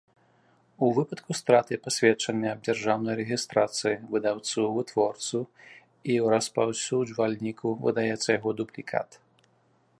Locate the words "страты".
1.39-1.73